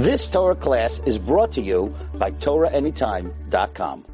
[0.00, 4.06] This Torah class is brought to you by TorahAnytime.com.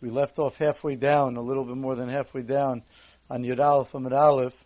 [0.00, 2.82] We left off halfway down, a little bit more than halfway down,
[3.28, 4.64] on Yid Aleph Amid Aleph,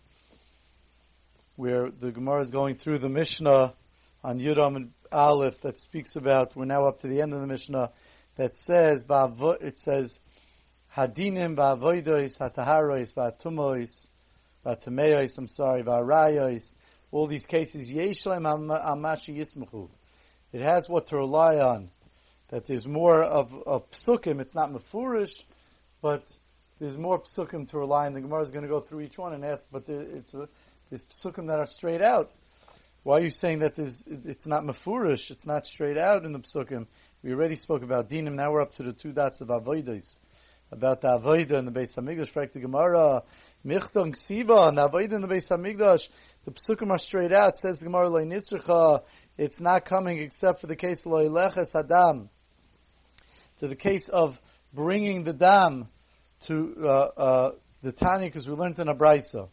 [1.57, 3.73] where the Gemara is going through the Mishnah
[4.23, 6.55] on Yud Amid Aleph that speaks about.
[6.55, 7.91] We're now up to the end of the Mishnah
[8.37, 10.21] that says it says
[10.95, 14.08] Hadinim ba'avoidois hataharois ba'tumois
[14.65, 15.37] ba'tameois.
[15.37, 16.75] I'm sorry ba'arayos.
[17.11, 19.89] All these cases yeshlem amashi yismachu.
[20.51, 21.91] It has what to rely on.
[22.49, 24.39] That there's more of, of psukim.
[24.41, 25.43] It's not mafurish,
[26.01, 26.31] but
[26.79, 28.13] there's more psukim to rely on.
[28.13, 30.49] The Gemara is going to go through each one and ask, but there, it's a,
[30.89, 32.31] there's psukim that are straight out.
[33.03, 35.31] Why are you saying that there's, it's not mafurish?
[35.31, 36.87] It's not straight out in the psukim.
[37.23, 38.33] We already spoke about dinim.
[38.33, 40.17] Now we're up to the two dots of avodas.
[40.71, 42.33] About the avodah in the Beis Hamikdash.
[42.33, 43.23] Back to Gemara.
[43.65, 46.07] Michton ksiva the avodah in the Beis Hamikdash.
[46.45, 47.55] The psukim are straight out.
[47.55, 49.01] Says Gemara leinitzricha.
[49.37, 52.29] It's not coming except for the case of loileches adam.
[53.59, 54.39] To the case of
[54.73, 55.87] bringing the dam
[56.41, 59.49] to uh, uh, the Tanya, because we learned in a brisa.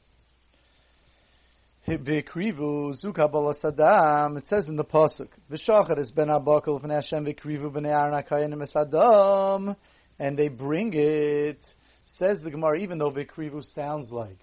[1.88, 4.36] V'krivu zukabala sadam.
[4.36, 8.62] It says in the pasuk, "V'shachar is ben abakol v'nei Hashem v'krivu b'nei Aaron hakayanim
[8.62, 9.76] esadam,"
[10.18, 11.74] and they bring it.
[12.04, 14.38] Says the Gemara, even though v'krivu sounds like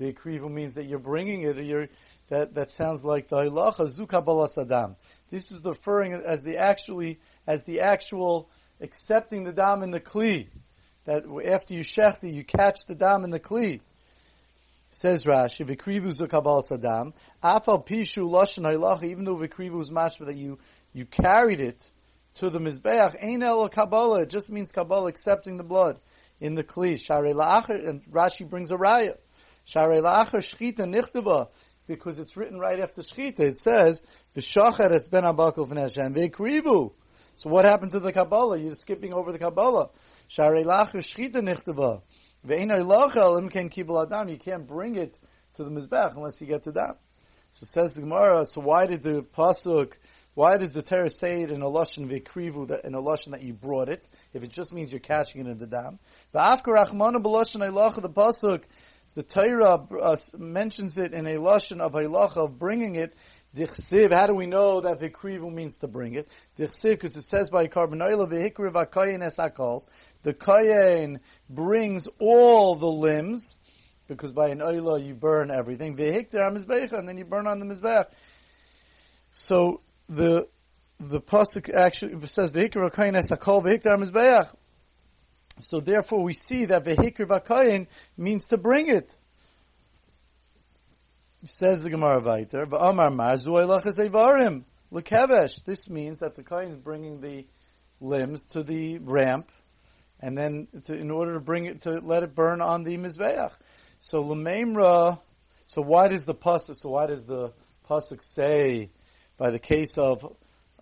[0.00, 1.88] v'krivu means that you're bringing it, you're,
[2.28, 4.96] that that sounds like the halacha zukabala sadam.
[5.30, 8.48] This is referring as the actually as the actual
[8.80, 10.48] accepting the dam in the kli.
[11.04, 13.80] That after you shechti, you catch the dam in the kli.
[14.90, 17.12] Says Rashi, "V'krivu kabal sadam."
[17.42, 19.04] Afal pishu lashon halacha.
[19.04, 20.58] Even though v'krivu is mashma that you
[20.92, 21.90] you carried it
[22.38, 24.22] to the mizbeach, ein el kabbalah.
[24.22, 26.00] It just means kabbalah accepting the blood
[26.40, 26.94] in the kli.
[26.94, 29.16] Sharei la'acher, and Rashi brings a raya.
[29.72, 31.48] Sharei la'acher shchita nichtava.
[31.86, 33.40] Because it's written right after shchita.
[33.40, 34.02] It says,
[34.36, 36.92] "V'shachet es ben abakol v'neshem v'krivu."
[37.36, 38.58] So what happened to the kabbalah?
[38.58, 39.90] You're skipping over the kabbalah.
[40.28, 42.02] Sharei la'acher shchita nichtava.
[42.44, 42.56] You
[44.38, 45.18] can't bring it
[45.56, 46.98] to the Mizbech unless you get to that.
[47.50, 49.94] So says the Gemara, so why did the Pasuk,
[50.38, 53.42] why does the Torah say it in a Lashon Vikrivu, that in a Lashon that
[53.42, 55.98] you brought it, if it just means you're catching it in the dam?
[56.30, 58.62] The the Pasuk,
[59.16, 63.16] the Torah uh, mentions it in a Lashon of Halacha of bringing it,
[63.56, 66.28] Dichsiv, how do we know that Vikrivu means to bring it?
[66.56, 69.86] Dichsiv, because it says by korban oil, Vihikriv Akayin Esakol,
[70.22, 71.18] the kayin
[71.50, 73.58] brings all the limbs,
[74.06, 75.96] because by an oila you burn everything.
[75.96, 78.06] Vehikter and then you burn on the mizbech.
[79.30, 80.48] So the
[80.98, 84.54] the pasuk actually says vehikter kayin esakol vehikter mizbech.
[85.60, 87.86] So therefore we see that vehikter vakayin
[88.16, 89.16] means to bring it.
[91.44, 96.76] Says the Gemara Vayter, "V'amar mar zu evarim lekevesh." This means that the kayin is
[96.76, 97.46] bringing the
[98.00, 99.50] limbs to the ramp
[100.20, 103.56] and then to, in order to bring it to let it burn on the mizbeach.
[104.00, 105.20] So lememra.
[105.66, 106.76] So why does the pasuk?
[106.76, 107.52] So why does the
[107.88, 108.90] pasuk say
[109.38, 110.36] by the case of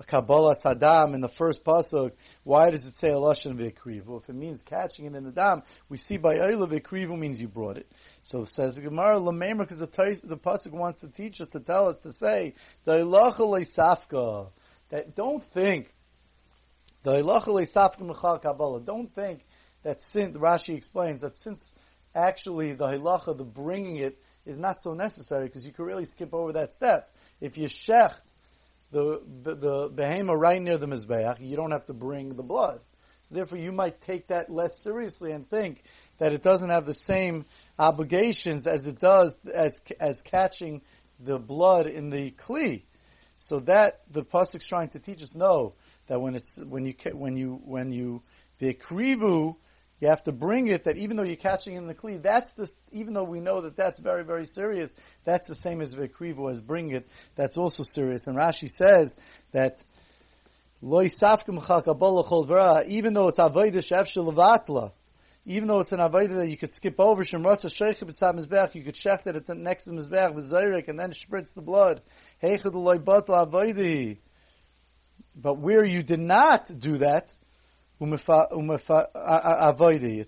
[0.04, 2.12] Kabbalah Saddam in the first pasuk?
[2.42, 4.20] Why does it say Elashon v'ekrivu?
[4.20, 7.48] If it means catching it in the dam, we see by Eila v'ekrivu means you
[7.48, 7.90] brought it.
[8.22, 11.60] So it says the Gemara lememra because the the pasuk wants to teach us to
[11.60, 12.54] tell us to say
[12.86, 14.50] safka
[14.88, 15.92] that don't think
[17.04, 18.80] safka Kabbalah.
[18.80, 19.46] don't think
[19.82, 21.72] that since, Rashi explains that since
[22.14, 26.34] actually the halacha, the bringing it, is not so necessary because you could really skip
[26.34, 27.12] over that step.
[27.40, 28.35] If you shecht
[28.90, 32.80] the, the, behema right near the mizbeach, you don't have to bring the blood.
[33.22, 35.82] So therefore you might take that less seriously and think
[36.18, 37.44] that it doesn't have the same
[37.78, 40.82] obligations as it does as, as catching
[41.18, 42.82] the blood in the kli.
[43.36, 45.74] So that the pasuk's trying to teach us, no,
[46.06, 48.22] that when it's when you when you when you
[48.58, 49.56] the krivu,
[50.00, 50.84] you have to bring it.
[50.84, 53.76] That even though you're catching in the kli, that's the even though we know that
[53.76, 54.94] that's very very serious.
[55.24, 57.08] That's the same as vikrivu as bring it.
[57.34, 58.26] That's also serious.
[58.26, 59.16] And Rashi says
[59.52, 59.82] that.
[60.82, 61.08] Even though it's
[63.38, 64.92] avodah shefshel
[65.48, 68.82] even though it's an avodah that you could skip over, shemrotza sheikh b'tzad mizbech, you
[68.82, 72.02] could shecht it next to the mizbech with zayrik and then spritz the blood.
[72.42, 74.18] Heichad loy batla avodah.
[75.36, 77.32] But where you did not do that,
[77.98, 78.22] It's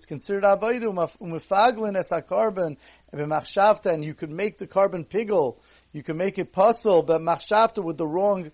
[0.05, 0.43] considered.
[0.43, 2.77] Umefaglin as a korban
[3.13, 5.59] and you could make the korban piggle.
[5.91, 8.51] You can make it puzzle, but machshavta with the wrong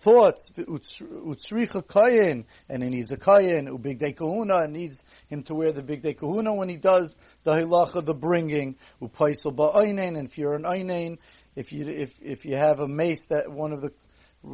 [0.00, 5.82] thoughts, utzricha kayin, and he needs a kayin, ubig and needs him to wear the
[5.82, 11.18] big de kahuna when he does the hilacha, the bringing, and if you're an aynein,
[11.56, 13.92] if you, if, if you have a mace that one of the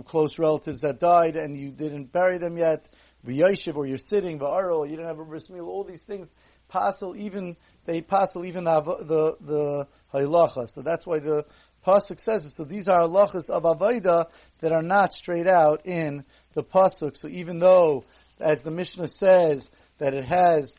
[0.05, 2.89] close relatives that died and you didn't bury them yet,
[3.27, 6.33] v'yoshiv, or you're sitting, v'arol, you don't have a bris all these things,
[6.73, 11.45] pasul, even, they pasul, even the, the, the So that's why the
[11.87, 12.51] Pasuk says it.
[12.51, 14.27] So these are halachas of Avaida
[14.61, 17.17] that are not straight out in the Pasuk.
[17.17, 18.05] So even though,
[18.39, 20.77] as the Mishnah says, that it has,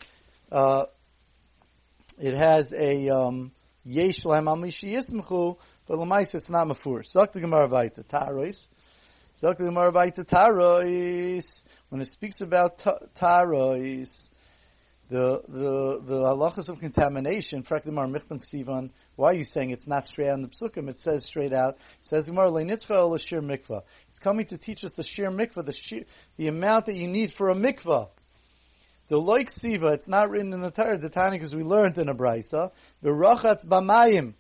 [0.51, 0.85] uh,
[2.19, 3.51] it has a, um,
[3.83, 7.03] yesh lahem amishi yismchu, but lemais it's not mafur.
[7.03, 8.67] Zok the Gemara Vaita, Tarois.
[9.41, 11.63] Gemara Tarois.
[11.89, 14.29] When it speaks about Tarois,
[15.09, 17.65] the the the halachas of contamination.
[19.15, 20.89] Why are you saying it's not straight out in the psukim?
[20.89, 21.77] It says straight out.
[21.99, 23.81] It says shir mikvah.
[24.09, 26.05] It's coming to teach us the shir mikvah, the shir,
[26.37, 28.09] the amount that you need for a mikvah.
[29.07, 29.87] The loik siva.
[29.87, 32.71] It's not written in the Torah, the Tanya, because we learned in a brisa.
[33.01, 34.35] The rachatz bamayim.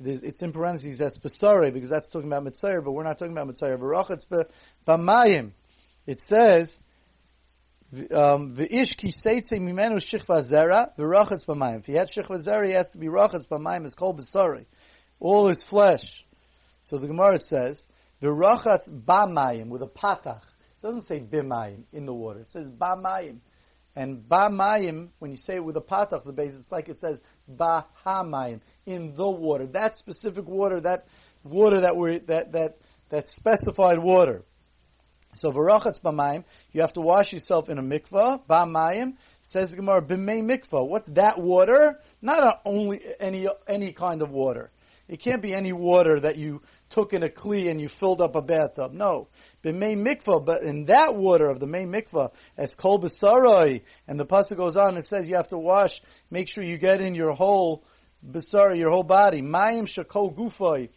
[0.00, 3.48] It's in parentheses that's besare because that's talking about mitzayir, but we're not talking about
[3.48, 3.78] mitzayir.
[3.78, 4.26] V'rachatz
[4.86, 5.52] bamayim.
[6.06, 6.80] It says
[7.92, 11.80] um, V'ish ki seitze mimenu shichva zera v'rachatz b'mayim.
[11.80, 13.84] If he had shichva zera, he has to be rachatz b'mayim.
[13.84, 14.66] It's called b'sari.
[15.20, 16.24] All his flesh.
[16.80, 17.86] So the Gemara says,
[18.22, 20.44] v'rachatz b'mayim, with a patach.
[20.44, 22.40] It doesn't say b'mayim, in the water.
[22.40, 23.38] It says b'mayim.
[23.96, 27.22] And b'mayim, when you say it with a patach, the base, it's like it says
[27.50, 29.66] b'hamayim, in the water.
[29.66, 31.06] That specific water, that
[31.44, 32.78] water that we that, that,
[33.10, 34.44] that specified water.
[35.34, 38.46] So varachatz b'mayim, you have to wash yourself in a mikvah.
[38.48, 40.88] B'mayim says Gemara b'may mikvah.
[40.88, 42.00] What's that water?
[42.22, 44.70] Not only any any kind of water.
[45.06, 46.60] It can't be any water that you
[46.90, 48.92] took in a kli and you filled up a bathtub.
[48.92, 49.28] No,
[49.62, 50.44] b'may mikvah.
[50.44, 54.76] But in that water of the may mikvah, as kol b'sarai, and the pasuk goes
[54.76, 55.92] on and says you have to wash.
[56.30, 57.84] Make sure you get in your whole
[58.26, 59.42] b'sarai, your whole body.
[59.42, 60.90] Mayim shakol gufay,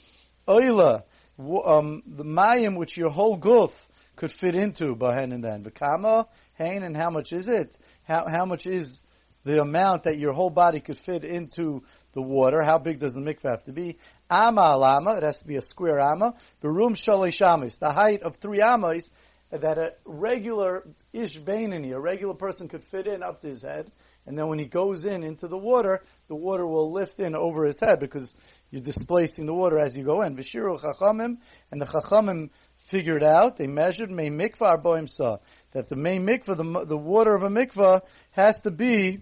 [0.47, 1.03] oila.
[1.39, 3.71] Um, the mayim which your whole guf
[4.15, 5.63] could fit into Bahen and then.
[5.63, 7.75] Bakama, Hain, and how much is it?
[8.03, 9.01] How, how much is
[9.43, 11.83] the amount that your whole body could fit into
[12.13, 12.61] the water?
[12.61, 13.97] How big does the mikveh have to be?
[14.29, 16.35] Ama alama, it has to be a square ama.
[16.61, 19.09] Berum shalish amis, the height of three amas
[19.51, 23.91] that a regular ish a regular person could fit in up to his head.
[24.25, 27.65] And then when he goes in into the water, the water will lift in over
[27.65, 28.35] his head because
[28.69, 30.37] you're displacing the water as you go in.
[30.37, 31.37] Vishiru chachamim,
[31.71, 32.49] and the chachamim
[32.87, 35.37] figured out, they measured may mikvah arboim saw,
[35.71, 38.01] that the main mikvah, the, the water of a mikvah,
[38.31, 39.21] has to be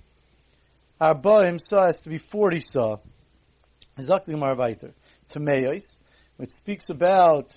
[1.00, 2.98] arboim saw, has to be 40 saw.
[3.98, 4.94] Zakti Gemara weiter.
[5.30, 6.00] Tameos,
[6.38, 7.54] which speaks about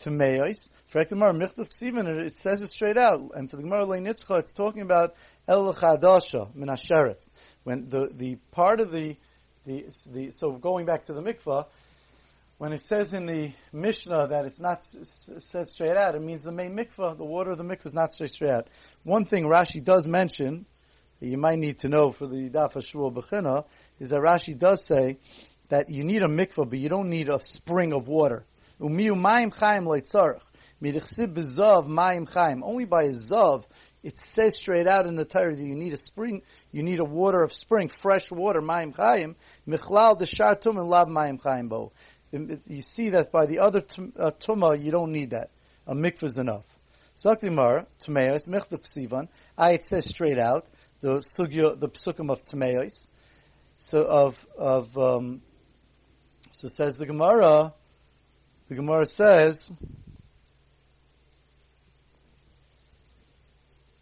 [0.00, 0.70] Tameos.
[0.86, 3.30] For Gemara, Michtav Ksivan, it says it straight out.
[3.34, 5.14] And for the Gemara Leinitzcha, it's talking about
[5.46, 6.68] El Chadasha, Min
[7.64, 9.16] When the, the part of the,
[9.66, 11.66] the, the, so going back to the mikvah,
[12.58, 16.52] when it says in the Mishnah that it's not said straight out, it means the
[16.52, 18.68] main mikvah, the water of the mikvah is not straight straight out.
[19.02, 20.66] One thing Rashi does mention
[21.20, 23.64] that you might need to know for the Daf Shmuel Bechina
[23.98, 25.18] is that Rashi does say
[25.68, 28.44] that you need a mikvah, but you don't need a spring of water.
[28.84, 30.42] Umiu mayim chaim leitzarech.
[30.82, 32.62] Midichsib bezav mayim chaim.
[32.62, 33.64] Only by a zav,
[34.02, 37.04] it says straight out in the Torah that you need a spring, you need a
[37.04, 39.34] water of spring, fresh water, mayim chaim.
[39.66, 40.26] Michlal the
[40.60, 41.92] tum and lav mayim chaim bo
[42.66, 43.84] you see that by the other
[44.18, 45.50] uh, tuma, you don't need that.
[45.86, 46.64] A mikvah is enough.
[47.16, 50.66] Saktimar, Tumeos, Mechtuk Sivan, I it says straight out,
[51.00, 53.06] the sugya, the psukim of Tumeos,
[53.76, 55.42] so of, of, um,
[56.50, 57.72] so says the Gemara,
[58.68, 59.72] the Gemara says.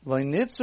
[0.04, 0.58] It's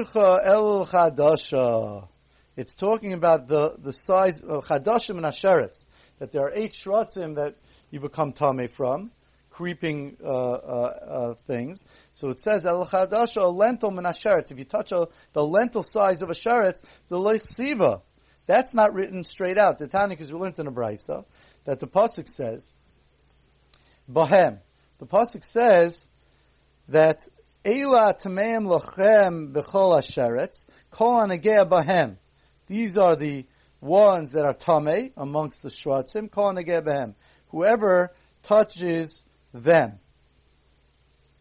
[2.75, 5.85] talking about the, the size of chadashim and asheretz
[6.19, 7.55] that there are eight shratzim that
[7.89, 9.11] you become tame from,
[9.49, 11.85] creeping uh, uh, uh, things.
[12.13, 16.21] So it says el chadasha a lentil min If you touch a, the lentil size
[16.21, 18.01] of a sheretz, the siva.
[18.45, 19.77] That's not written straight out.
[19.77, 21.23] The Tanic is learned in a brisa
[21.65, 22.71] that the pasuk says,
[24.11, 24.59] Bahem.
[24.99, 26.09] The pasuk says
[26.89, 27.27] that
[27.63, 32.17] Ela tameim lochem bechol asheretz kol anagea bahem.
[32.67, 33.45] These are the
[33.81, 37.15] ones that are tame amongst the shratzim, kol behem.
[37.49, 38.13] Whoever
[38.43, 39.23] touches
[39.53, 39.99] them.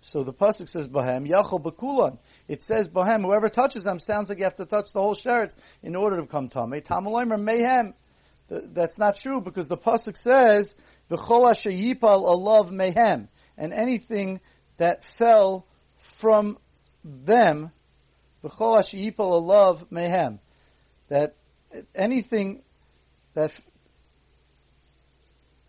[0.00, 2.18] So the pasuk says bahem yachol bekulan.
[2.48, 3.22] It says bahem.
[3.22, 6.22] Whoever touches them sounds like you have to touch the whole sheretz in order to
[6.22, 6.80] become tame.
[6.82, 7.94] Tamaloimer mehem.
[8.48, 10.74] That's not true because the pasuk says
[11.10, 14.40] v'chol yipal alav mehem, and anything
[14.78, 15.66] that fell
[16.18, 16.58] from
[17.04, 17.70] them,
[18.42, 20.38] v'chol ashiyipal love mehem,
[21.08, 21.34] that
[21.94, 22.62] anything
[23.34, 23.52] that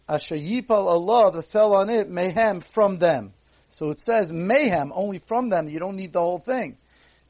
[0.10, 3.34] ashayipal Allah that fell on it mehem from them.
[3.72, 5.70] So it says mayhem only from them.
[5.70, 6.78] You don't need the whole thing.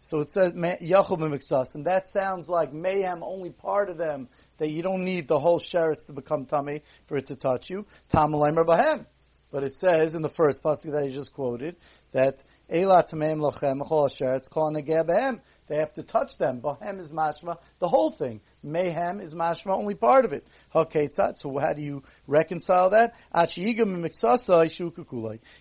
[0.01, 4.81] So it says Yachum and that sounds like mayhem, only part of them, that you
[4.81, 7.85] don't need the whole sheretz to become tummy for it to touch you.
[8.13, 9.05] Tamalaim bahem.
[9.51, 11.75] But it says in the first pasuk that you just quoted
[12.11, 15.39] that lochem kol behem.
[15.67, 16.61] They have to touch them.
[16.61, 18.41] Bahem is mashma, the whole thing.
[18.63, 20.45] Mayhem is mashma, only part of it.
[20.73, 21.37] Haketzat.
[21.37, 23.15] So how do you reconcile that?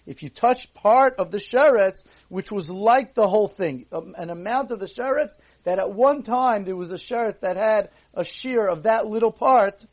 [0.06, 4.30] If you touch part of the sheretz, which was like the whole thing, um, an
[4.30, 8.24] amount of the sheretz that at one time there was a sheretz that had a
[8.24, 9.84] shear of that little part,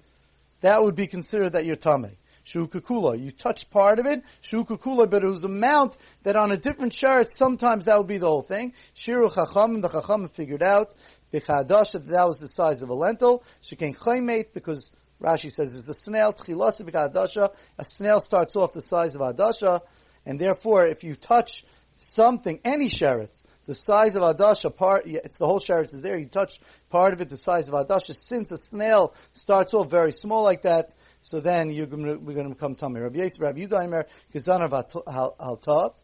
[0.62, 2.18] that would be considered that you're tummy.
[2.46, 3.22] Shukakula.
[3.22, 6.94] You touch part of it, Shukakula, but it was a mount that on a different
[6.94, 8.74] sheretz, sometimes that would be the whole thing.
[8.96, 10.94] Shiru Chacham, the Chacham figured out,
[11.34, 13.44] Bichadasha, that that was the size of a lentil.
[13.64, 18.82] Shekain Chaymate, because Rashi says it's a snail, Tchilasa Bichadasha, a snail starts off the
[18.82, 19.82] size of Adasha,
[20.25, 21.64] and therefore if you touch
[21.96, 26.28] something, any sheretz, the size of Adasha, part, it's the whole sheretz is there, you
[26.28, 26.60] touch
[26.90, 30.64] part of it the size of Adasha, since a snail starts off very small like
[30.64, 30.92] that,
[31.25, 33.01] so then you're to, we're going to become tummy.
[33.01, 34.70] Rabbi Yisrael, Rabbi Yudaimer, Gizanav
[35.08, 35.96] Halta.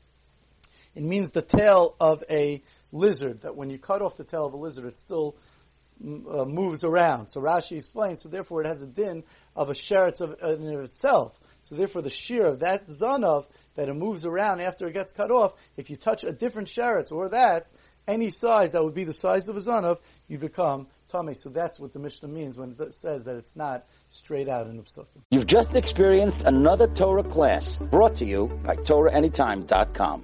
[0.95, 4.53] It means the tail of a lizard, that when you cut off the tail of
[4.53, 5.37] a lizard, it still
[6.03, 7.27] uh, moves around.
[7.27, 9.23] So Rashi explains, so therefore it has a din
[9.55, 11.39] of a sheretz of, in of itself.
[11.61, 15.29] So therefore the shear of that zanav, that it moves around after it gets cut
[15.29, 17.67] off, if you touch a different sheretz or that,
[18.07, 21.33] any size that would be the size of a zanav, you become tummy.
[21.33, 24.77] So that's what the Mishnah means when it says that it's not straight out in
[24.77, 25.21] the psukim.
[25.29, 30.19] You've just experienced another Torah class brought to you by TorahAnytime.com.